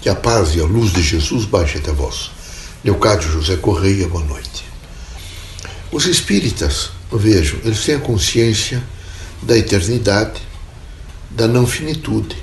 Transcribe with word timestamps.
Que 0.00 0.08
a 0.08 0.14
paz 0.14 0.54
e 0.54 0.60
a 0.60 0.64
luz 0.64 0.92
de 0.92 1.02
Jesus 1.02 1.44
baixe 1.44 1.76
até 1.76 1.92
vós. 1.92 2.30
Leocádio 2.82 3.30
José 3.30 3.56
Correia, 3.56 4.08
boa 4.08 4.24
noite. 4.24 4.64
Os 5.92 6.06
espíritas, 6.06 6.90
vejo, 7.12 7.60
eles 7.64 7.84
têm 7.84 7.96
a 7.96 8.00
consciência 8.00 8.82
da 9.42 9.58
eternidade, 9.58 10.40
da 11.28 11.46
não 11.46 11.66
finitude, 11.66 12.34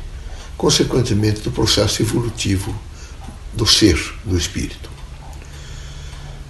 consequentemente 0.56 1.42
do 1.42 1.52
processo 1.52 2.04
evolutivo 2.04 2.80
do 3.56 3.66
ser, 3.66 4.00
do 4.24 4.38
espírito. 4.38 4.88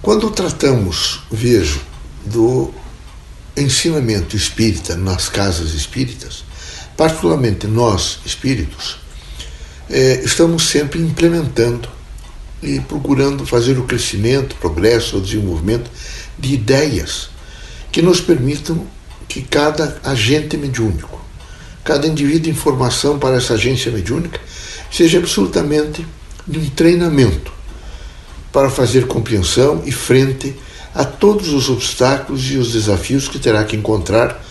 Quando 0.02 0.30
tratamos, 0.30 1.20
vejo, 1.30 1.80
do 2.26 2.70
ensinamento 3.56 4.36
espírita 4.36 4.94
nas 4.94 5.30
casas 5.30 5.72
espíritas, 5.72 6.44
particularmente 6.98 7.66
nós 7.66 8.18
espíritos, 8.26 8.97
é, 9.90 10.22
estamos 10.24 10.68
sempre 10.68 11.00
implementando 11.00 11.88
e 12.62 12.80
procurando 12.80 13.46
fazer 13.46 13.78
o 13.78 13.84
crescimento, 13.84 14.52
o 14.52 14.56
progresso, 14.56 15.18
o 15.18 15.20
desenvolvimento 15.20 15.90
de 16.38 16.54
ideias 16.54 17.30
que 17.90 18.02
nos 18.02 18.20
permitam 18.20 18.86
que 19.28 19.42
cada 19.42 19.98
agente 20.04 20.56
mediúnico, 20.56 21.20
cada 21.84 22.06
indivíduo 22.06 22.50
em 22.50 22.54
formação 22.54 23.18
para 23.18 23.36
essa 23.36 23.54
agência 23.54 23.90
mediúnica, 23.90 24.40
seja 24.90 25.18
absolutamente 25.18 26.04
de 26.46 26.58
um 26.58 26.70
treinamento 26.70 27.52
para 28.52 28.70
fazer 28.70 29.06
compreensão 29.06 29.82
e 29.84 29.92
frente 29.92 30.54
a 30.94 31.04
todos 31.04 31.52
os 31.52 31.68
obstáculos 31.68 32.50
e 32.50 32.56
os 32.56 32.72
desafios 32.72 33.28
que 33.28 33.38
terá 33.38 33.62
que 33.64 33.76
encontrar 33.76 34.42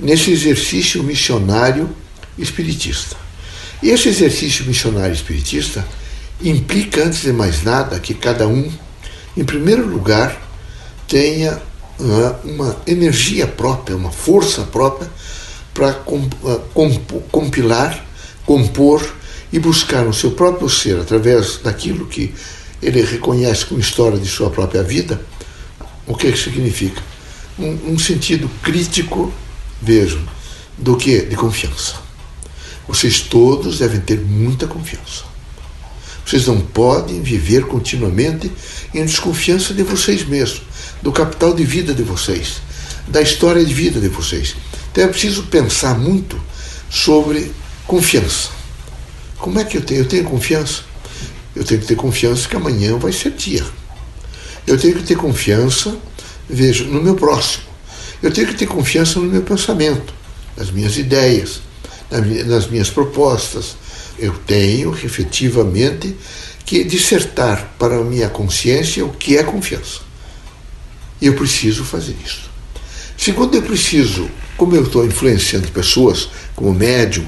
nesse 0.00 0.30
exercício 0.32 1.02
missionário 1.02 1.88
espiritista. 2.36 3.23
E 3.82 3.90
esse 3.90 4.08
exercício 4.08 4.64
missionário 4.64 5.12
espiritista 5.12 5.86
implica, 6.42 7.04
antes 7.04 7.22
de 7.22 7.32
mais 7.32 7.62
nada, 7.62 7.98
que 7.98 8.14
cada 8.14 8.46
um, 8.48 8.70
em 9.36 9.44
primeiro 9.44 9.86
lugar, 9.86 10.40
tenha 11.08 11.60
uh, 11.98 12.48
uma 12.48 12.76
energia 12.86 13.46
própria, 13.46 13.96
uma 13.96 14.10
força 14.10 14.62
própria 14.62 15.08
para 15.72 15.90
uh, 16.06 17.20
compilar, 17.30 18.04
compor 18.46 19.14
e 19.52 19.58
buscar 19.58 20.04
no 20.04 20.12
seu 20.12 20.32
próprio 20.32 20.68
ser, 20.68 20.98
através 20.98 21.58
daquilo 21.58 22.06
que 22.06 22.34
ele 22.82 23.02
reconhece 23.02 23.64
como 23.64 23.80
história 23.80 24.18
de 24.18 24.28
sua 24.28 24.50
própria 24.50 24.82
vida, 24.82 25.20
o 26.06 26.14
que, 26.14 26.26
é 26.28 26.32
que 26.32 26.38
significa? 26.38 27.02
Um, 27.58 27.92
um 27.92 27.98
sentido 27.98 28.50
crítico, 28.62 29.32
vejo, 29.80 30.20
do 30.76 30.96
que? 30.96 31.22
De 31.22 31.36
confiança. 31.36 32.03
Vocês 32.86 33.20
todos 33.20 33.78
devem 33.78 34.00
ter 34.00 34.20
muita 34.20 34.66
confiança. 34.66 35.24
Vocês 36.24 36.46
não 36.46 36.60
podem 36.60 37.20
viver 37.20 37.66
continuamente 37.66 38.50
em 38.94 39.04
desconfiança 39.04 39.74
de 39.74 39.82
vocês 39.82 40.24
mesmos, 40.24 40.62
do 41.02 41.12
capital 41.12 41.54
de 41.54 41.64
vida 41.64 41.92
de 41.92 42.02
vocês, 42.02 42.62
da 43.06 43.20
história 43.20 43.64
de 43.64 43.74
vida 43.74 44.00
de 44.00 44.08
vocês. 44.08 44.56
Então 44.90 45.04
é 45.04 45.08
preciso 45.08 45.44
pensar 45.44 45.98
muito 45.98 46.40
sobre 46.90 47.52
confiança. 47.86 48.50
Como 49.38 49.58
é 49.58 49.64
que 49.64 49.76
eu 49.76 49.82
tenho? 49.82 50.00
Eu 50.00 50.08
tenho 50.08 50.24
confiança? 50.24 50.82
Eu 51.54 51.64
tenho 51.64 51.80
que 51.80 51.86
ter 51.86 51.96
confiança 51.96 52.48
que 52.48 52.56
amanhã 52.56 52.96
vai 52.98 53.12
ser 53.12 53.32
dia. 53.32 53.64
Eu 54.66 54.78
tenho 54.78 54.94
que 54.96 55.02
ter 55.02 55.16
confiança, 55.16 55.94
veja, 56.48 56.84
no 56.84 57.02
meu 57.02 57.14
próximo. 57.14 57.64
Eu 58.22 58.32
tenho 58.32 58.46
que 58.46 58.54
ter 58.54 58.66
confiança 58.66 59.20
no 59.20 59.26
meu 59.26 59.42
pensamento, 59.42 60.14
nas 60.56 60.70
minhas 60.70 60.96
ideias, 60.96 61.60
nas 62.10 62.66
minhas 62.68 62.90
propostas. 62.90 63.76
Eu 64.18 64.32
tenho 64.46 64.94
efetivamente 64.94 66.16
que 66.64 66.84
dissertar 66.84 67.74
para 67.78 67.98
a 67.98 68.04
minha 68.04 68.28
consciência 68.28 69.04
o 69.04 69.10
que 69.10 69.36
é 69.36 69.42
confiança. 69.42 70.00
E 71.20 71.26
eu 71.26 71.34
preciso 71.34 71.84
fazer 71.84 72.16
isso. 72.24 72.50
Segundo, 73.16 73.54
eu 73.54 73.62
preciso, 73.62 74.28
como 74.56 74.74
eu 74.74 74.82
estou 74.82 75.04
influenciando 75.04 75.68
pessoas, 75.68 76.28
como 76.54 76.74
médium, 76.74 77.26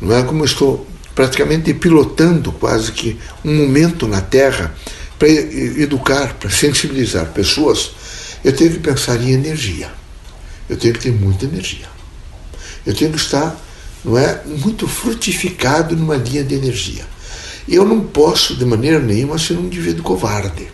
não 0.00 0.16
é 0.16 0.22
como 0.22 0.40
eu 0.40 0.46
estou 0.46 0.86
praticamente 1.14 1.74
pilotando 1.74 2.52
quase 2.52 2.92
que 2.92 3.18
um 3.44 3.54
momento 3.54 4.06
na 4.06 4.20
Terra 4.20 4.74
para 5.18 5.28
educar, 5.28 6.34
para 6.34 6.48
sensibilizar 6.48 7.26
pessoas, 7.32 7.90
eu 8.44 8.52
tenho 8.54 8.70
que 8.70 8.78
pensar 8.78 9.20
em 9.20 9.32
energia. 9.32 9.90
Eu 10.68 10.76
tenho 10.76 10.94
que 10.94 11.00
ter 11.00 11.12
muita 11.12 11.46
energia. 11.46 11.86
Eu 12.86 12.94
tenho 12.94 13.10
que 13.10 13.18
estar 13.18 13.56
não 14.04 14.16
é, 14.16 14.42
muito 14.44 14.86
frutificado 14.86 15.96
numa 15.96 16.16
linha 16.16 16.44
de 16.44 16.54
energia. 16.54 17.06
Eu 17.68 17.84
não 17.84 18.00
posso, 18.00 18.56
de 18.56 18.64
maneira 18.64 18.98
nenhuma, 18.98 19.38
ser 19.38 19.54
um 19.54 19.66
indivíduo 19.66 20.02
covarde. 20.02 20.68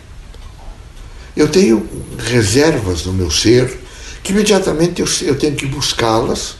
Eu 1.35 1.49
tenho 1.49 1.87
reservas 2.17 3.05
no 3.05 3.11
meu 3.11 3.29
ser 3.29 3.79
que 4.23 4.31
imediatamente 4.31 5.01
eu, 5.01 5.07
eu 5.23 5.37
tenho 5.37 5.55
que 5.55 5.65
buscá-las 5.65 6.55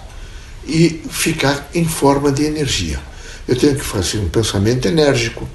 e 0.68 1.02
ficar 1.09 1.70
em 1.74 1.86
forma 1.86 2.31
de 2.31 2.44
energia. 2.44 3.00
Eu 3.48 3.56
tenho 3.56 3.75
que 3.75 3.84
fazer 3.84 4.20
um 4.20 4.28
pensamento 4.28 4.88
enérgico. 4.88 5.48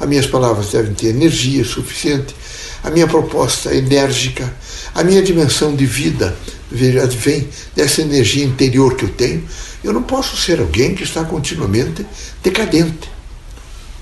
As 0.00 0.08
minhas 0.08 0.26
palavras 0.26 0.70
devem 0.72 0.92
ter 0.94 1.08
energia 1.08 1.64
suficiente. 1.64 2.34
A 2.82 2.90
minha 2.90 3.06
proposta 3.06 3.74
enérgica. 3.74 4.52
A 4.94 5.04
minha 5.04 5.22
dimensão 5.22 5.74
de 5.74 5.86
vida 5.86 6.36
vem 6.70 7.48
dessa 7.74 8.02
energia 8.02 8.44
interior 8.44 8.96
que 8.96 9.04
eu 9.04 9.10
tenho 9.10 9.44
eu 9.84 9.92
não 9.92 10.02
posso 10.02 10.34
ser 10.34 10.60
alguém 10.60 10.94
que 10.94 11.02
está 11.02 11.22
continuamente 11.24 12.06
decadente, 12.42 13.10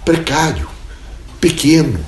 precário, 0.05 0.69
pequeno, 1.41 1.99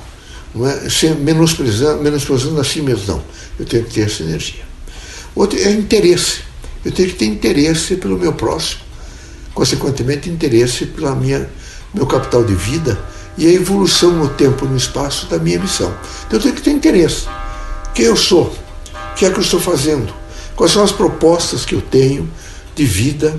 não 0.55 0.65
é? 0.65 0.81
menosprezando, 1.19 2.01
menosprezando 2.01 2.61
a 2.61 2.65
si 2.65 2.81
mesmo. 2.81 3.05
Não. 3.09 3.25
Eu 3.59 3.67
tenho 3.67 3.85
que 3.85 3.95
ter 3.95 4.03
essa 4.03 4.23
energia. 4.23 4.63
Outro 5.35 5.59
é 5.59 5.73
interesse. 5.73 6.43
Eu 6.85 6.93
tenho 6.93 7.09
que 7.09 7.17
ter 7.17 7.25
interesse 7.25 7.97
pelo 7.97 8.17
meu 8.17 8.33
próximo, 8.33 8.81
consequentemente, 9.53 10.31
interesse 10.31 10.87
pela 10.87 11.17
minha 11.17 11.51
meu 11.93 12.07
capital 12.07 12.45
de 12.45 12.55
vida 12.55 13.01
e 13.37 13.47
a 13.47 13.53
evolução 13.53 14.13
no 14.13 14.29
tempo 14.29 14.65
e 14.65 14.69
no 14.69 14.77
espaço 14.77 15.27
da 15.27 15.39
minha 15.39 15.59
missão. 15.59 15.93
Então 16.27 16.39
eu 16.39 16.43
tenho 16.43 16.55
que 16.55 16.63
ter 16.63 16.71
interesse. 16.71 17.27
Quem 17.93 18.07
eu 18.07 18.17
sou? 18.17 18.57
O 19.13 19.15
que 19.17 19.25
é 19.25 19.31
que 19.31 19.39
eu 19.39 19.43
estou 19.43 19.61
fazendo? 19.61 20.13
Quais 20.57 20.73
são 20.73 20.83
as 20.83 20.93
propostas 20.93 21.65
que 21.65 21.75
eu 21.75 21.81
tenho 21.81 22.31
de 22.75 22.85
vida 22.85 23.39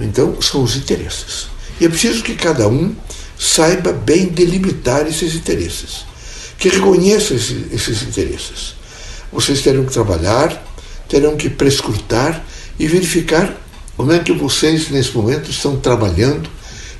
então, 0.00 0.40
são 0.40 0.62
os 0.62 0.76
interesses. 0.76 1.46
E 1.80 1.84
é 1.84 1.88
preciso 1.88 2.22
que 2.22 2.34
cada 2.34 2.68
um 2.68 2.94
saiba 3.38 3.92
bem 3.92 4.26
delimitar 4.26 5.06
esses 5.06 5.34
interesses, 5.34 6.04
que 6.58 6.68
reconheça 6.68 7.34
esses, 7.34 7.72
esses 7.72 8.02
interesses. 8.02 8.74
Vocês 9.32 9.60
terão 9.60 9.84
que 9.84 9.92
trabalhar, 9.92 10.64
terão 11.08 11.36
que 11.36 11.48
prescrutar 11.48 12.44
e 12.78 12.86
verificar 12.86 13.56
como 13.96 14.12
é 14.12 14.18
que 14.18 14.32
vocês, 14.32 14.90
nesse 14.90 15.16
momento, 15.16 15.50
estão 15.50 15.78
trabalhando 15.78 16.48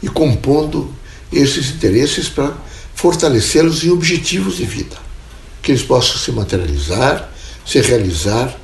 e 0.03 0.08
compondo 0.08 0.92
esses 1.32 1.70
interesses 1.70 2.28
para 2.28 2.56
fortalecê-los 2.94 3.84
em 3.84 3.91
objetivos 3.91 4.56
de 4.56 4.64
vida, 4.64 4.97
que 5.62 5.70
eles 5.70 5.82
possam 5.82 6.16
se 6.16 6.32
materializar, 6.32 7.32
se 7.64 7.81
realizar 7.81 8.56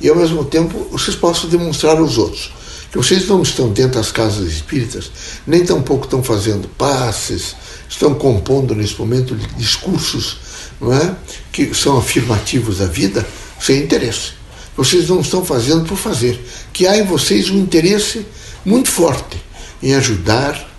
e, 0.00 0.08
ao 0.08 0.16
mesmo 0.16 0.44
tempo, 0.44 0.86
vocês 0.90 1.16
possam 1.16 1.48
demonstrar 1.48 1.98
aos 1.98 2.18
outros 2.18 2.52
que 2.90 2.98
vocês 2.98 3.26
não 3.28 3.42
estão 3.42 3.70
dentro 3.70 3.98
das 3.98 4.10
casas 4.10 4.50
espíritas, 4.50 5.10
nem 5.46 5.64
tampouco 5.64 6.04
estão 6.04 6.22
fazendo 6.22 6.68
passes, 6.78 7.54
estão 7.88 8.14
compondo 8.14 8.74
nesse 8.74 8.98
momento 8.98 9.34
discursos 9.56 10.38
não 10.80 10.92
é? 10.92 11.14
que 11.52 11.74
são 11.74 11.98
afirmativos 11.98 12.78
da 12.78 12.86
vida 12.86 13.26
sem 13.60 13.82
interesse. 13.82 14.32
Vocês 14.76 15.08
não 15.08 15.20
estão 15.20 15.44
fazendo 15.44 15.86
por 15.86 15.96
fazer. 15.96 16.38
Que 16.72 16.86
há 16.86 16.96
em 16.96 17.04
vocês 17.04 17.50
um 17.50 17.58
interesse 17.58 18.26
muito 18.64 18.90
forte 18.90 19.36
em 19.82 19.94
ajudar, 19.94 20.70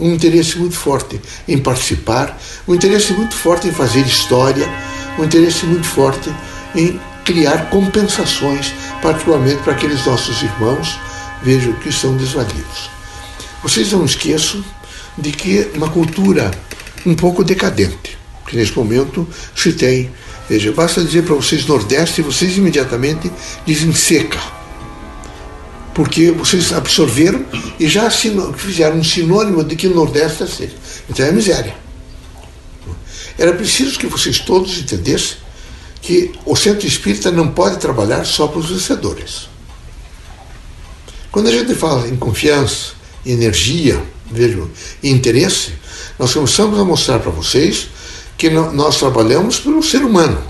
um 0.00 0.12
interesse 0.14 0.58
muito 0.58 0.74
forte 0.74 1.20
em 1.46 1.58
participar, 1.58 2.40
um 2.66 2.74
interesse 2.74 3.12
muito 3.12 3.34
forte 3.34 3.68
em 3.68 3.72
fazer 3.72 4.06
história, 4.06 4.66
um 5.18 5.24
interesse 5.24 5.66
muito 5.66 5.86
forte 5.86 6.30
em 6.74 6.98
criar 7.24 7.70
compensações, 7.70 8.72
particularmente 9.00 9.62
para 9.62 9.72
aqueles 9.72 10.04
nossos 10.04 10.42
irmãos 10.42 10.98
vejo 11.42 11.72
que 11.74 11.92
são 11.92 12.16
desvalidos. 12.16 12.90
Vocês 13.62 13.92
não 13.92 14.04
esqueçam 14.04 14.64
de 15.18 15.32
que 15.32 15.68
uma 15.74 15.88
cultura 15.88 16.50
um 17.04 17.14
pouco 17.14 17.44
decadente, 17.44 18.16
que 18.46 18.56
nesse 18.56 18.76
momento 18.76 19.28
se 19.54 19.72
tem. 19.72 20.10
Veja, 20.48 20.72
basta 20.72 21.02
dizer 21.02 21.24
para 21.24 21.34
vocês 21.34 21.66
Nordeste 21.66 22.20
e 22.20 22.24
vocês 22.24 22.56
imediatamente 22.56 23.30
dizem 23.66 23.92
seca. 23.92 24.38
Porque 25.94 26.30
vocês 26.30 26.72
absorveram 26.72 27.44
e 27.78 27.86
já 27.86 28.10
fizeram 28.10 28.96
um 28.96 29.04
sinônimo 29.04 29.62
de 29.62 29.76
que 29.76 29.86
o 29.86 29.94
Nordeste 29.94 30.42
é 30.42 30.46
seca. 30.46 30.74
Então 31.08 31.26
é 31.26 31.32
miséria. 31.32 31.74
Era 33.38 33.52
preciso 33.52 33.98
que 33.98 34.06
vocês 34.06 34.38
todos 34.38 34.78
entendessem 34.78 35.41
que 36.02 36.32
o 36.44 36.56
centro 36.56 36.86
espírita 36.86 37.30
não 37.30 37.48
pode 37.48 37.78
trabalhar 37.78 38.26
só 38.26 38.48
para 38.48 38.58
os 38.58 38.68
vencedores. 38.68 39.48
Quando 41.30 41.48
a 41.48 41.52
gente 41.52 41.74
fala 41.74 42.08
em 42.08 42.16
confiança, 42.16 42.92
energia, 43.24 44.02
vejo, 44.30 44.70
interesse, 45.02 45.80
Nós 46.18 46.34
começamos 46.34 46.78
a 46.78 46.84
mostrar 46.84 47.18
para 47.20 47.30
vocês 47.30 47.88
que 48.36 48.50
nós 48.50 48.98
trabalhamos 48.98 49.58
pelo 49.58 49.82
ser 49.82 50.02
humano, 50.04 50.42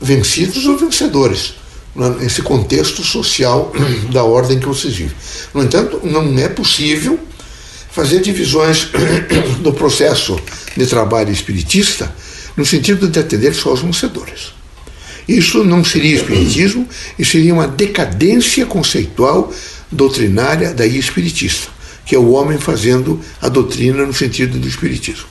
vencidos 0.00 0.66
ou 0.66 0.76
vencedores, 0.76 1.54
nesse 2.18 2.42
contexto 2.42 3.02
social 3.04 3.72
da 4.10 4.24
ordem 4.24 4.58
que 4.58 4.66
vocês 4.66 4.94
vivem. 4.94 5.16
No 5.52 5.62
entanto, 5.62 6.00
não 6.04 6.38
é 6.38 6.48
possível 6.48 7.18
fazer 7.90 8.20
divisões 8.20 8.88
do 9.60 9.72
processo 9.72 10.40
de 10.76 10.86
trabalho 10.86 11.30
espiritista 11.30 12.12
no 12.56 12.64
sentido 12.64 13.08
de 13.08 13.18
atender 13.18 13.54
só 13.54 13.72
os 13.72 13.80
vencedores. 13.80 14.52
Isso 15.28 15.62
não 15.62 15.84
seria 15.84 16.16
espiritismo, 16.16 16.88
isso 17.18 17.32
seria 17.32 17.54
uma 17.54 17.68
decadência 17.68 18.66
conceitual 18.66 19.52
doutrinária 19.90 20.74
da 20.74 20.86
espiritista, 20.86 21.68
que 22.04 22.14
é 22.14 22.18
o 22.18 22.32
homem 22.32 22.58
fazendo 22.58 23.20
a 23.40 23.48
doutrina 23.48 24.04
no 24.04 24.12
sentido 24.12 24.58
do 24.58 24.66
espiritismo. 24.66 25.26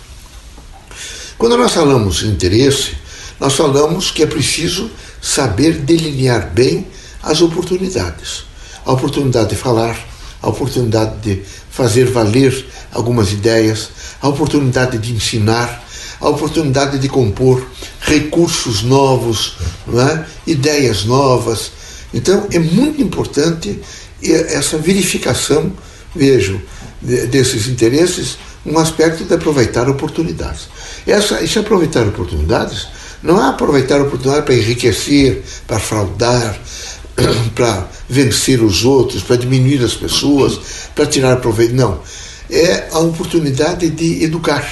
Quando 1.38 1.58
nós 1.58 1.74
falamos 1.74 2.24
interesse, 2.24 2.92
nós 3.40 3.54
falamos 3.54 4.12
que 4.12 4.24
é 4.24 4.26
preciso 4.26 4.92
saber 5.22 5.74
delinear 5.74 6.50
bem 6.54 6.88
as 7.24 7.42
oportunidades. 7.42 8.44
A 8.86 8.94
oportunidade 8.94 9.50
de 9.50 9.56
falar, 9.56 9.98
a 10.42 10.50
oportunidade 10.50 11.20
de 11.22 11.42
fazer 11.70 12.06
valer 12.06 12.66
algumas 12.92 13.32
ideias, 13.32 13.90
a 14.22 14.28
oportunidade 14.28 14.98
de 14.98 15.14
ensinar, 15.14 15.86
a 16.20 16.30
oportunidade 16.30 17.00
de 17.00 17.08
compor 17.08 17.66
recursos 18.02 18.84
novos, 18.84 19.58
é? 19.88 20.26
ideias 20.46 21.06
novas. 21.06 21.72
Então 22.14 22.48
é 22.52 22.60
muito 22.60 23.02
importante 23.02 23.80
essa 24.22 24.78
verificação, 24.78 25.72
vejo, 26.16 26.62
desses 27.02 27.68
interesses, 27.68 28.38
um 28.66 28.78
aspecto 28.78 29.24
de 29.24 29.34
aproveitar 29.34 29.90
oportunidades. 29.90 30.68
Essa, 31.08 31.42
esse 31.42 31.58
aproveitar 31.58 32.06
oportunidades 32.06 32.88
não 33.24 33.42
é 33.42 33.50
aproveitar 33.50 34.02
oportunidades 34.02 34.46
para 34.46 34.56
enriquecer, 34.56 35.44
para 35.66 35.80
fraudar, 35.80 36.60
para 37.56 37.88
vencer 38.08 38.62
os 38.62 38.84
outros, 38.84 39.24
para 39.24 39.38
diminuir 39.38 39.84
as 39.84 39.94
pessoas, 39.94 40.60
para 40.94 41.06
tirar 41.06 41.38
proveito. 41.38 41.74
Não. 41.74 42.02
É 42.50 42.90
a 42.92 43.00
oportunidade 43.00 43.90
de 43.90 44.24
educar, 44.24 44.66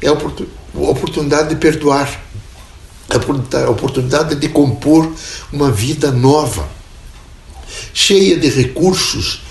é 0.00 0.06
a 0.08 0.12
oportunidade 0.12 0.58
de 1.48 1.56
perdoar, 1.56 2.20
a 3.08 3.70
oportunidade 3.70 4.34
de 4.34 4.48
compor 4.48 5.10
uma 5.52 5.70
vida 5.70 6.10
nova, 6.10 6.68
cheia 7.94 8.36
de 8.36 8.48
recursos 8.48 9.42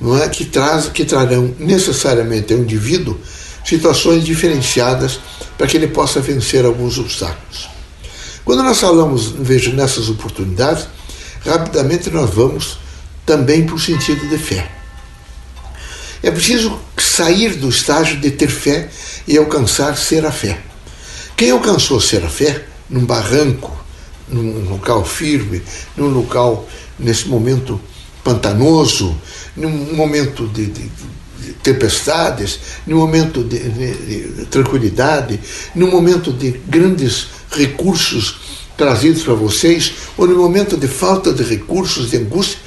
não 0.00 0.16
é, 0.16 0.28
que, 0.28 0.44
traz, 0.44 0.88
que 0.88 1.04
trarão 1.04 1.54
necessariamente 1.58 2.52
ao 2.52 2.60
indivíduo 2.60 3.18
situações 3.64 4.24
diferenciadas 4.24 5.18
para 5.56 5.66
que 5.66 5.76
ele 5.76 5.88
possa 5.88 6.20
vencer 6.20 6.64
alguns 6.64 6.98
obstáculos. 6.98 7.68
Quando 8.44 8.62
nós 8.62 8.78
falamos, 8.78 9.28
vejo, 9.28 9.72
nessas 9.72 10.08
oportunidades, 10.08 10.86
rapidamente 11.44 12.10
nós 12.10 12.30
vamos 12.30 12.78
também 13.24 13.66
para 13.66 13.74
o 13.74 13.78
sentido 13.78 14.28
de 14.28 14.38
fé. 14.38 14.70
É 16.22 16.30
preciso 16.30 16.78
sair 16.96 17.54
do 17.54 17.68
estágio 17.68 18.20
de 18.20 18.30
ter 18.30 18.48
fé 18.48 18.88
e 19.26 19.36
alcançar 19.36 19.96
ser 19.96 20.24
a 20.24 20.30
fé. 20.30 20.60
Quem 21.36 21.50
alcançou 21.50 22.00
ser 22.00 22.24
a 22.24 22.30
fé, 22.30 22.64
num 22.88 23.04
barranco, 23.04 23.70
num 24.26 24.70
local 24.70 25.04
firme, 25.04 25.62
num 25.94 26.08
local, 26.08 26.66
nesse 26.98 27.28
momento 27.28 27.78
pantanoso, 28.24 29.14
num 29.54 29.94
momento 29.94 30.48
de, 30.48 30.64
de, 30.66 30.90
de 31.38 31.52
tempestades, 31.62 32.58
num 32.86 32.96
momento 32.96 33.44
de, 33.44 33.58
de, 33.58 34.46
tranquilidade, 34.46 35.38
num 35.74 35.90
momento 35.90 36.32
de 36.32 36.52
grandes 36.66 37.26
recursos 37.50 38.38
trazidos 38.74 39.22
para 39.22 39.34
vocês, 39.34 39.92
ou 40.16 40.26
no 40.26 40.36
momento 40.36 40.76
de 40.76 40.88
falta 40.88 41.34
de 41.34 41.42
recursos, 41.42 42.10
de 42.10 42.16
angústia, 42.16 42.58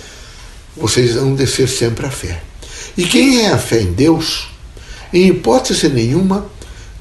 vocês 0.77 1.15
vão 1.15 1.33
descer 1.33 1.67
sempre 1.67 2.05
a 2.05 2.11
fé. 2.11 2.43
E 2.95 3.03
quem 3.03 3.41
é 3.45 3.51
a 3.51 3.57
fé 3.57 3.81
em 3.81 3.91
Deus, 3.93 4.47
em 5.11 5.27
hipótese 5.27 5.89
nenhuma, 5.89 6.47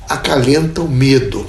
acalenta 0.08 0.80
o 0.80 0.88
medo, 0.88 1.46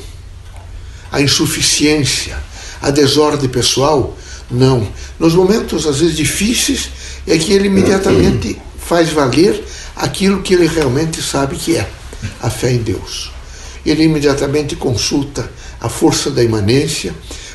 a 1.12 1.22
insuficiência, 1.22 2.38
a 2.82 2.90
desordem 2.92 3.50
pessoal. 3.50 4.18
Não. 4.50 4.88
Nos 5.20 5.34
momentos, 5.34 5.86
às 5.86 6.00
vezes, 6.00 6.16
difíceis, 6.16 6.90
é 7.28 7.38
que 7.38 7.54
ele 7.54 7.68
imediatamente 7.68 8.60
faz 8.80 9.10
valer 9.10 9.64
aquilo 9.96 10.42
que 10.42 10.54
ele 10.54 10.68
realmente 10.68 11.22
sabe 11.22 11.56
que 11.56 11.76
é 11.76 11.90
a 12.42 12.50
fé 12.50 12.72
em 12.72 12.80
Deus. 12.80 13.32
Ele 13.86 14.04
imediatamente 14.04 14.76
consulta 14.76 15.50
a 15.80 15.88
força 15.88 16.32
da 16.32 16.44
imanência, 16.44 17.14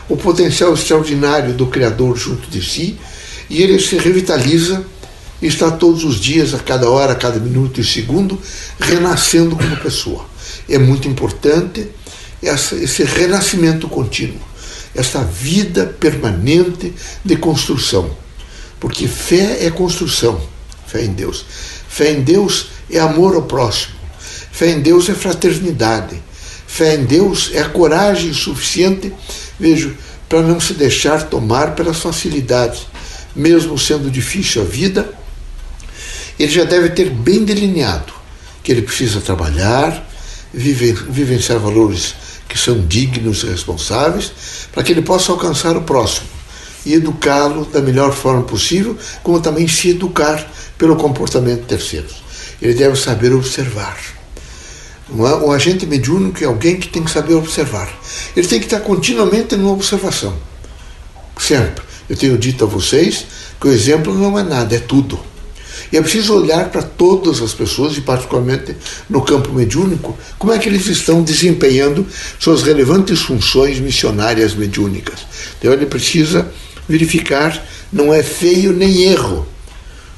o 0.08 0.16
potencial 0.16 0.72
extraordinário 0.74 1.54
do 1.54 1.66
Criador 1.66 2.16
junto 2.16 2.48
de 2.48 2.62
si, 2.62 2.98
e 3.48 3.62
ele 3.62 3.78
se 3.78 3.96
revitaliza 3.96 4.84
e 5.42 5.46
está 5.46 5.70
todos 5.70 6.04
os 6.04 6.20
dias, 6.20 6.54
a 6.54 6.58
cada 6.58 6.88
hora, 6.88 7.12
a 7.12 7.16
cada 7.16 7.38
minuto 7.38 7.80
e 7.80 7.84
segundo, 7.84 8.40
renascendo 8.80 9.56
como 9.56 9.76
pessoa. 9.76 10.24
É 10.68 10.78
muito 10.78 11.08
importante 11.08 11.86
essa, 12.46 12.74
esse 12.76 13.04
renascimento 13.04 13.88
contínuo, 13.88 14.40
essa 14.94 15.22
vida 15.22 15.86
permanente 15.98 16.94
de 17.24 17.36
construção. 17.36 18.16
Porque 18.78 19.08
fé 19.08 19.64
é 19.64 19.70
construção, 19.70 20.40
fé 20.86 21.04
em 21.04 21.12
Deus. 21.12 21.44
Fé 21.88 22.12
em 22.12 22.22
Deus 22.22 22.66
é 22.90 22.98
amor 22.98 23.34
ao 23.34 23.42
próximo. 23.42 23.94
Fé 24.52 24.70
em 24.70 24.80
Deus 24.80 25.08
é 25.08 25.14
fraternidade. 25.14 26.22
Fé 26.66 26.96
em 26.96 27.04
Deus 27.04 27.50
é 27.54 27.60
a 27.60 27.68
coragem 27.68 28.32
suficiente, 28.32 29.12
vejo, 29.58 29.96
para 30.28 30.42
não 30.42 30.58
se 30.58 30.74
deixar 30.74 31.22
tomar 31.28 31.74
pelas 31.74 31.98
facilidades. 31.98 32.86
Mesmo 33.34 33.78
sendo 33.78 34.10
difícil 34.10 34.62
a 34.62 34.64
vida, 34.64 35.12
ele 36.38 36.50
já 36.50 36.64
deve 36.64 36.90
ter 36.90 37.10
bem 37.10 37.44
delineado 37.44 38.12
que 38.62 38.72
ele 38.72 38.82
precisa 38.82 39.20
trabalhar, 39.20 40.08
vivenciar 40.52 41.58
valores 41.58 42.14
que 42.54 42.60
são 42.60 42.86
dignos 42.86 43.42
e 43.42 43.46
responsáveis, 43.46 44.30
para 44.70 44.84
que 44.84 44.92
ele 44.92 45.02
possa 45.02 45.32
alcançar 45.32 45.76
o 45.76 45.82
próximo 45.82 46.28
e 46.86 46.94
educá-lo 46.94 47.64
da 47.64 47.80
melhor 47.80 48.12
forma 48.12 48.44
possível, 48.44 48.96
como 49.24 49.40
também 49.40 49.66
se 49.66 49.90
educar 49.90 50.48
pelo 50.78 50.94
comportamento 50.94 51.62
de 51.62 51.66
terceiros. 51.66 52.22
Ele 52.62 52.74
deve 52.74 52.94
saber 52.94 53.32
observar. 53.32 53.98
É? 55.10 55.44
O 55.44 55.50
agente 55.50 55.84
mediúnico 55.84 56.44
é 56.44 56.46
alguém 56.46 56.78
que 56.78 56.86
tem 56.86 57.02
que 57.02 57.10
saber 57.10 57.34
observar. 57.34 57.92
Ele 58.36 58.46
tem 58.46 58.60
que 58.60 58.66
estar 58.66 58.78
continuamente 58.80 59.56
numa 59.56 59.72
observação. 59.72 60.32
Sempre. 61.36 61.82
Eu 62.08 62.16
tenho 62.16 62.38
dito 62.38 62.62
a 62.62 62.68
vocês 62.68 63.26
que 63.60 63.66
o 63.66 63.72
exemplo 63.72 64.14
não 64.14 64.38
é 64.38 64.44
nada, 64.44 64.76
é 64.76 64.78
tudo. 64.78 65.18
E 65.94 65.96
é 65.96 66.02
preciso 66.02 66.34
olhar 66.34 66.70
para 66.70 66.82
todas 66.82 67.40
as 67.40 67.54
pessoas, 67.54 67.96
e 67.96 68.00
particularmente 68.00 68.74
no 69.08 69.22
campo 69.22 69.52
mediúnico, 69.52 70.18
como 70.36 70.52
é 70.52 70.58
que 70.58 70.68
eles 70.68 70.88
estão 70.88 71.22
desempenhando 71.22 72.04
suas 72.36 72.64
relevantes 72.64 73.20
funções 73.20 73.78
missionárias 73.78 74.54
mediúnicas. 74.54 75.20
Então 75.56 75.72
ele 75.72 75.86
precisa 75.86 76.50
verificar, 76.88 77.64
não 77.92 78.12
é 78.12 78.24
feio 78.24 78.72
nem 78.72 79.04
erro, 79.04 79.46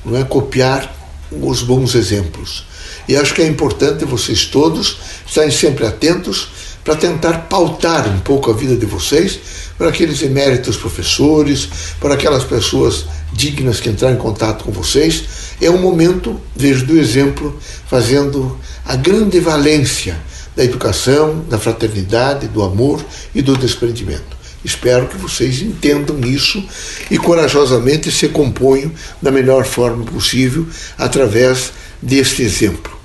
não 0.03 0.17
é 0.17 0.25
copiar 0.25 0.91
os 1.31 1.61
bons 1.61 1.95
exemplos. 1.95 2.65
E 3.07 3.15
acho 3.15 3.35
que 3.35 3.43
é 3.43 3.47
importante 3.47 4.07
vocês 4.07 4.47
todos 4.47 4.97
estarem 5.27 5.51
sempre 5.51 5.85
atentos 5.87 6.49
para 6.83 6.97
tentar 6.97 7.49
pautar 7.51 8.09
um 8.09 8.21
pouco 8.21 8.51
a 8.51 8.55
vida 8.55 8.77
de 8.77 8.87
vocês 8.87 9.39
para 9.77 9.91
aqueles 9.91 10.23
eméritos 10.23 10.79
professores, 10.79 11.69
para 12.01 12.15
aquelas 12.15 12.45
pessoas 12.45 13.05
dignas 13.33 13.81
que 13.81 13.89
entraram 13.89 14.15
em 14.15 14.19
contato 14.19 14.65
com 14.65 14.73
vocês. 14.73 15.25
É 15.61 15.71
um 15.71 15.79
momento, 15.79 16.41
vejo 16.55 16.87
do 16.87 16.99
exemplo, 16.99 17.59
fazendo 17.87 18.59
a 18.85 18.97
grande 18.97 19.41
valência 19.41 20.19
da 20.55 20.65
educação, 20.65 21.45
da 21.49 21.59
fraternidade, 21.59 22.49
do 22.49 22.63
amor 22.63 23.05
e 23.35 23.43
do 23.43 23.57
desprendimento. 23.57 24.37
Espero 24.65 25.07
que 25.07 25.17
vocês 25.17 25.63
entendam 25.63 26.19
isso 26.21 26.65
e 27.11 27.19
corajosamente 27.19 28.11
se 28.11 28.29
componham 28.29 28.91
da 29.23 29.31
melhor 29.31 29.65
forma 29.65 30.05
possível 30.05 30.67
através 30.99 31.73
deste 32.03 32.43
exemplo. 32.43 32.97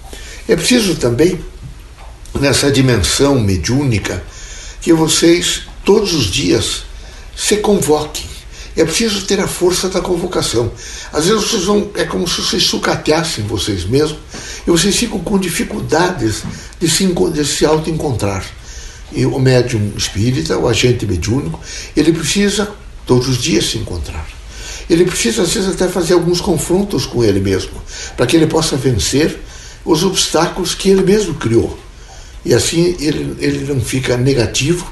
É 0.47 0.55
preciso 0.55 0.95
também, 0.95 1.39
nessa 2.39 2.71
dimensão 2.71 3.39
mediúnica, 3.39 4.23
que 4.81 4.91
vocês 4.91 5.61
todos 5.85 6.13
os 6.13 6.25
dias 6.25 6.83
se 7.35 7.57
convoquem. 7.57 8.30
É 8.75 8.85
preciso 8.85 9.25
ter 9.25 9.39
a 9.39 9.47
força 9.47 9.89
da 9.89 9.99
convocação. 9.99 10.71
Às 11.11 11.25
vezes 11.25 11.43
vocês 11.43 11.63
vão, 11.63 11.89
é 11.95 12.05
como 12.05 12.27
se 12.27 12.41
vocês 12.41 12.63
sucateassem 12.63 13.45
vocês 13.45 13.83
mesmos 13.85 14.19
e 14.65 14.71
vocês 14.71 14.95
ficam 14.95 15.19
com 15.19 15.37
dificuldades 15.37 16.43
de 16.79 16.89
se, 16.89 17.05
de 17.05 17.45
se 17.45 17.65
auto-encontrar. 17.65 18.45
E 19.11 19.25
o 19.25 19.37
médium 19.39 19.91
espírita, 19.97 20.57
o 20.57 20.67
agente 20.67 21.05
mediúnico, 21.05 21.59
ele 21.95 22.13
precisa 22.13 22.71
todos 23.05 23.27
os 23.27 23.37
dias 23.37 23.65
se 23.65 23.77
encontrar. 23.77 24.25
Ele 24.89 25.05
precisa, 25.05 25.43
às 25.43 25.53
vezes, 25.53 25.69
até 25.69 25.87
fazer 25.87 26.13
alguns 26.13 26.39
confrontos 26.39 27.05
com 27.05 27.23
ele 27.23 27.39
mesmo, 27.39 27.71
para 28.15 28.25
que 28.25 28.35
ele 28.35 28.47
possa 28.47 28.77
vencer 28.77 29.37
os 29.83 30.03
obstáculos 30.03 30.75
que 30.75 30.89
ele 30.89 31.01
mesmo 31.01 31.33
criou. 31.35 31.77
E 32.43 32.53
assim 32.53 32.95
ele, 32.99 33.35
ele 33.39 33.73
não 33.73 33.81
fica 33.81 34.17
negativo, 34.17 34.91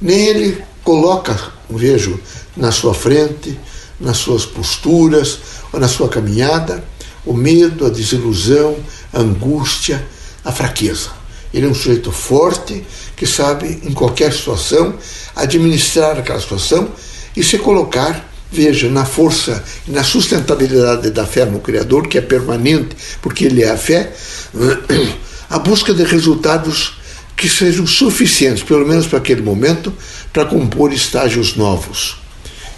nem 0.00 0.26
ele 0.26 0.62
coloca, 0.82 1.38
vejo, 1.68 2.18
na 2.58 2.72
sua 2.72 2.92
frente, 2.92 3.58
nas 3.98 4.18
suas 4.18 4.44
posturas, 4.44 5.38
ou 5.72 5.80
na 5.80 5.88
sua 5.88 6.08
caminhada, 6.08 6.84
o 7.24 7.32
medo, 7.32 7.86
a 7.86 7.90
desilusão, 7.90 8.76
a 9.12 9.20
angústia, 9.20 10.04
a 10.44 10.52
fraqueza. 10.52 11.10
Ele 11.52 11.66
é 11.66 11.68
um 11.68 11.74
sujeito 11.74 12.12
forte 12.12 12.84
que 13.16 13.26
sabe, 13.26 13.80
em 13.84 13.92
qualquer 13.92 14.32
situação, 14.32 14.94
administrar 15.34 16.18
aquela 16.18 16.40
situação 16.40 16.88
e 17.36 17.42
se 17.42 17.58
colocar, 17.58 18.30
veja, 18.50 18.88
na 18.88 19.04
força 19.04 19.64
e 19.86 19.90
na 19.90 20.04
sustentabilidade 20.04 21.10
da 21.10 21.26
fé 21.26 21.44
no 21.44 21.60
Criador, 21.60 22.06
que 22.06 22.18
é 22.18 22.20
permanente, 22.20 22.96
porque 23.22 23.46
Ele 23.46 23.62
é 23.62 23.70
a 23.70 23.76
fé, 23.76 24.12
a 25.48 25.58
busca 25.58 25.94
de 25.94 26.04
resultados 26.04 26.98
que 27.36 27.48
sejam 27.48 27.86
suficientes, 27.86 28.62
pelo 28.62 28.86
menos 28.86 29.06
para 29.06 29.18
aquele 29.18 29.42
momento, 29.42 29.92
para 30.32 30.44
compor 30.44 30.92
estágios 30.92 31.56
novos. 31.56 32.27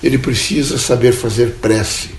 Ele 0.03 0.19
precisa 0.19 0.79
saber 0.79 1.13
fazer 1.13 1.57
prece. 1.61 2.11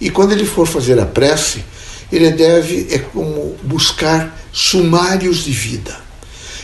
E 0.00 0.10
quando 0.10 0.32
ele 0.32 0.44
for 0.44 0.66
fazer 0.66 0.98
a 0.98 1.06
prece, 1.06 1.64
ele 2.10 2.30
deve, 2.30 2.86
é 2.90 2.98
como 2.98 3.56
buscar 3.62 4.38
sumários 4.52 5.44
de 5.44 5.52
vida. 5.52 5.98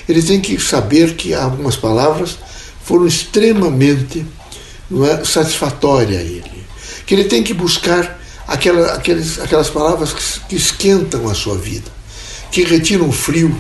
Ele 0.09 0.23
tem 0.23 0.41
que 0.41 0.59
saber 0.61 1.15
que 1.15 1.35
algumas 1.35 1.77
palavras 1.77 2.39
foram 2.85 3.07
extremamente 3.07 4.25
não 4.91 5.05
é, 5.05 5.25
satisfatórias 5.25 6.21
a 6.21 6.23
ele. 6.23 6.65
Que 7.07 7.15
ele 7.15 7.25
tem 7.25 7.43
que 7.43 7.55
buscar 7.55 8.21
aquela, 8.47 8.95
aqueles, 8.95 9.39
aquelas 9.41 9.71
palavras 9.71 10.13
que, 10.13 10.41
que 10.49 10.57
esquentam 10.57 11.29
a 11.29 11.35
sua 11.35 11.57
vida, 11.57 11.91
que 12.51 12.65
retiram 12.65 13.09
o 13.09 13.13
frio, 13.13 13.55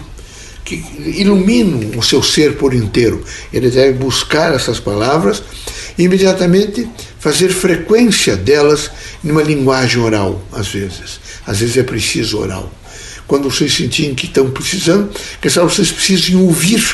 que 0.64 0.82
iluminam 0.98 1.98
o 1.98 2.02
seu 2.02 2.22
ser 2.22 2.56
por 2.56 2.74
inteiro. 2.74 3.22
Ele 3.52 3.70
deve 3.70 3.98
buscar 3.98 4.54
essas 4.54 4.80
palavras 4.80 5.42
imediatamente 5.98 6.88
fazer 7.18 7.50
frequência 7.50 8.36
delas 8.36 8.90
numa 9.22 9.42
linguagem 9.42 10.00
oral, 10.00 10.42
às 10.52 10.68
vezes. 10.68 11.20
Às 11.46 11.60
vezes 11.60 11.76
é 11.76 11.82
preciso 11.82 12.38
oral. 12.38 12.72
Quando 13.26 13.50
vocês 13.50 13.74
sentirem 13.74 14.14
que 14.14 14.26
estão 14.26 14.50
precisando, 14.50 15.10
que 15.40 15.48
sabe, 15.48 15.72
vocês 15.72 15.90
precisam 15.90 16.42
ouvir. 16.44 16.84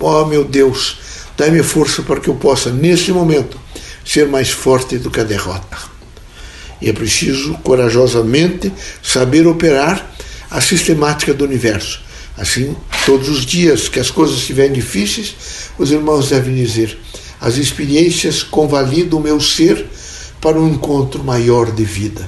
Oh, 0.00 0.24
meu 0.24 0.44
Deus, 0.44 0.98
dai-me 1.36 1.62
força 1.62 2.02
para 2.02 2.18
que 2.18 2.28
eu 2.28 2.34
possa, 2.34 2.70
neste 2.70 3.12
momento, 3.12 3.58
ser 4.04 4.26
mais 4.26 4.50
forte 4.50 4.98
do 4.98 5.10
que 5.10 5.20
a 5.20 5.24
derrota. 5.24 5.78
E 6.80 6.88
é 6.88 6.92
preciso, 6.92 7.54
corajosamente, 7.62 8.72
saber 9.00 9.46
operar 9.46 10.12
a 10.50 10.60
sistemática 10.60 11.32
do 11.32 11.44
universo. 11.44 12.02
Assim, 12.36 12.74
todos 13.06 13.28
os 13.28 13.46
dias 13.46 13.88
que 13.88 14.00
as 14.00 14.10
coisas 14.10 14.38
estiverem 14.38 14.72
difíceis, 14.72 15.34
os 15.78 15.92
irmãos 15.92 16.30
devem 16.30 16.54
dizer: 16.54 16.98
as 17.42 17.56
experiências 17.56 18.42
convalidam 18.42 19.18
o 19.18 19.22
meu 19.22 19.38
ser 19.38 19.86
para 20.40 20.58
um 20.58 20.68
encontro 20.68 21.22
maior 21.22 21.70
de 21.70 21.84
vida 21.84 22.26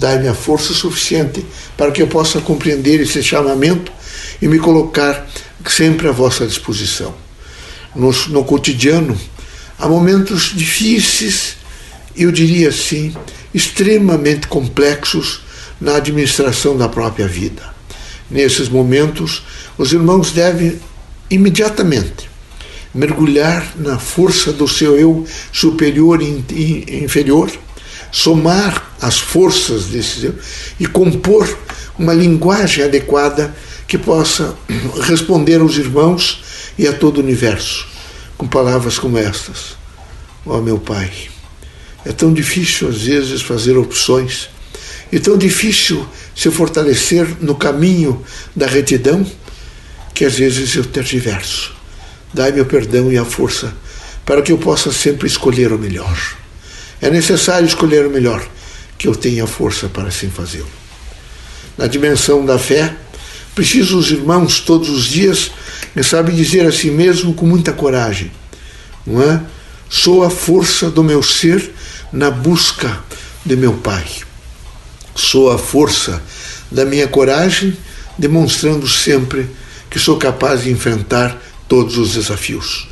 dai-me 0.00 0.26
a 0.26 0.34
força 0.34 0.72
suficiente 0.72 1.44
para 1.76 1.92
que 1.92 2.00
eu 2.00 2.06
possa 2.06 2.40
compreender 2.40 3.00
esse 3.00 3.22
chamamento 3.22 3.92
e 4.40 4.48
me 4.48 4.58
colocar 4.58 5.28
sempre 5.68 6.08
à 6.08 6.12
vossa 6.12 6.46
disposição. 6.46 7.14
No, 7.94 8.10
no 8.28 8.42
cotidiano, 8.42 9.18
há 9.78 9.86
momentos 9.86 10.52
difíceis, 10.54 11.56
eu 12.16 12.32
diria 12.32 12.70
assim, 12.70 13.14
extremamente 13.52 14.48
complexos 14.48 15.42
na 15.78 15.96
administração 15.96 16.76
da 16.76 16.88
própria 16.88 17.28
vida. 17.28 17.62
Nesses 18.30 18.70
momentos, 18.70 19.42
os 19.76 19.92
irmãos 19.92 20.32
devem 20.32 20.80
imediatamente 21.28 22.29
mergulhar 22.94 23.72
na 23.76 23.98
força 23.98 24.52
do 24.52 24.66
seu 24.66 24.98
eu 24.98 25.26
superior 25.52 26.20
e 26.22 27.04
inferior 27.04 27.50
somar 28.12 28.94
as 29.00 29.18
forças 29.18 29.86
desse 29.86 30.32
e 30.78 30.86
compor 30.86 31.48
uma 31.98 32.12
linguagem 32.12 32.84
adequada 32.84 33.54
que 33.86 33.96
possa 33.96 34.56
responder 35.02 35.60
aos 35.60 35.76
irmãos 35.76 36.42
e 36.78 36.86
a 36.86 36.92
todo 36.92 37.18
o 37.18 37.20
universo 37.20 37.86
com 38.40 38.48
palavras 38.48 38.98
como 38.98 39.18
estas: 39.18 39.76
Ó 40.46 40.56
oh, 40.56 40.62
meu 40.62 40.78
Pai, 40.78 41.12
é 42.06 42.10
tão 42.10 42.32
difícil 42.32 42.88
às 42.88 43.02
vezes 43.02 43.42
fazer 43.42 43.76
opções 43.76 44.48
e 45.12 45.20
tão 45.20 45.36
difícil 45.36 46.08
se 46.34 46.50
fortalecer 46.50 47.28
no 47.42 47.54
caminho 47.54 48.24
da 48.56 48.66
retidão 48.66 49.26
que 50.14 50.24
às 50.24 50.34
vezes 50.36 50.74
eu 50.74 50.84
tergiverso. 50.84 51.79
Dai-me 52.32 52.60
o 52.60 52.66
perdão 52.66 53.10
e 53.12 53.18
a 53.18 53.24
força 53.24 53.74
para 54.24 54.42
que 54.42 54.52
eu 54.52 54.58
possa 54.58 54.92
sempre 54.92 55.26
escolher 55.26 55.72
o 55.72 55.78
melhor. 55.78 56.16
É 57.00 57.10
necessário 57.10 57.66
escolher 57.66 58.06
o 58.06 58.10
melhor, 58.10 58.46
que 58.96 59.08
eu 59.08 59.14
tenha 59.14 59.46
força 59.46 59.88
para 59.88 60.08
assim 60.08 60.30
fazê-lo. 60.30 60.68
Na 61.76 61.86
dimensão 61.86 62.44
da 62.44 62.58
fé, 62.58 62.94
preciso 63.54 63.98
os 63.98 64.10
irmãos 64.10 64.60
todos 64.60 64.88
os 64.88 65.04
dias, 65.04 65.50
me 65.96 66.04
sabe 66.04 66.32
dizer 66.32 66.66
a 66.66 66.70
si 66.70 66.90
mesmo 66.90 67.34
com 67.34 67.46
muita 67.46 67.72
coragem, 67.72 68.30
não 69.06 69.22
é? 69.22 69.40
Sou 69.88 70.22
a 70.22 70.30
força 70.30 70.88
do 70.88 71.02
meu 71.02 71.22
ser 71.22 71.72
na 72.12 72.30
busca 72.30 73.02
de 73.44 73.56
meu 73.56 73.72
Pai. 73.72 74.06
Sou 75.16 75.50
a 75.50 75.58
força 75.58 76.22
da 76.70 76.84
minha 76.84 77.08
coragem, 77.08 77.76
demonstrando 78.16 78.86
sempre 78.86 79.48
que 79.90 79.98
sou 79.98 80.16
capaz 80.16 80.62
de 80.62 80.70
enfrentar 80.70 81.36
todos 81.70 81.96
os 81.96 82.14
desafios. 82.14 82.88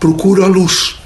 Procuro 0.00 0.42
a 0.42 0.46
luz 0.46 0.96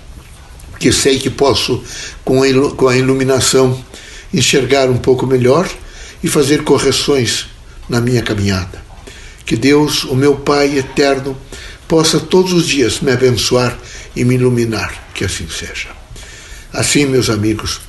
que 0.78 0.92
sei 0.92 1.18
que 1.18 1.28
posso, 1.28 1.82
com 2.24 2.42
a 2.88 2.96
iluminação, 2.96 3.84
enxergar 4.32 4.88
um 4.88 4.96
pouco 4.96 5.26
melhor 5.26 5.68
e 6.22 6.28
fazer 6.28 6.62
correções 6.62 7.46
na 7.88 8.00
minha 8.00 8.22
caminhada. 8.22 8.84
Que 9.44 9.56
Deus, 9.56 10.04
o 10.04 10.14
meu 10.14 10.36
Pai 10.36 10.78
eterno, 10.78 11.36
possa 11.88 12.20
todos 12.20 12.52
os 12.52 12.68
dias 12.68 13.00
me 13.00 13.10
abençoar 13.10 13.76
e 14.14 14.24
me 14.24 14.36
iluminar, 14.36 15.08
que 15.12 15.24
assim 15.24 15.48
seja. 15.48 15.88
Assim, 16.72 17.04
meus 17.04 17.30
amigos, 17.30 17.80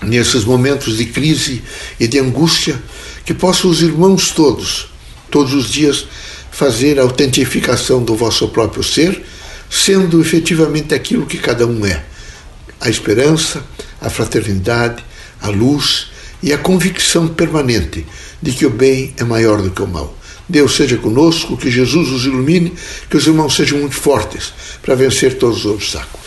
nesses 0.00 0.44
momentos 0.44 0.96
de 0.96 1.04
crise 1.04 1.62
e 2.00 2.08
de 2.08 2.18
angústia, 2.18 2.82
que 3.26 3.34
possam 3.34 3.70
os 3.70 3.82
irmãos 3.82 4.30
todos, 4.30 4.88
todos 5.30 5.52
os 5.52 5.70
dias, 5.70 6.06
fazer 6.54 7.00
a 7.00 7.02
autentificação 7.02 8.02
do 8.02 8.14
vosso 8.14 8.48
próprio 8.48 8.82
ser 8.82 9.24
sendo 9.68 10.20
efetivamente 10.20 10.94
aquilo 10.94 11.26
que 11.26 11.36
cada 11.36 11.66
um 11.66 11.84
é: 11.84 12.04
a 12.80 12.88
esperança, 12.88 13.64
a 14.00 14.08
fraternidade, 14.08 15.04
a 15.40 15.48
luz 15.48 16.12
e 16.40 16.52
a 16.52 16.58
convicção 16.58 17.26
permanente 17.26 18.06
de 18.40 18.52
que 18.52 18.64
o 18.64 18.70
bem 18.70 19.12
é 19.16 19.24
maior 19.24 19.60
do 19.60 19.70
que 19.70 19.82
o 19.82 19.86
mal. 19.86 20.16
Deus 20.48 20.76
seja 20.76 20.96
conosco, 20.96 21.56
que 21.56 21.70
Jesus 21.70 22.10
os 22.10 22.24
ilumine, 22.24 22.72
que 23.10 23.16
os 23.16 23.26
irmãos 23.26 23.56
sejam 23.56 23.78
muito 23.78 23.96
fortes 23.96 24.52
para 24.80 24.94
vencer 24.94 25.38
todos 25.38 25.64
os 25.64 25.72
obstáculos. 25.72 26.23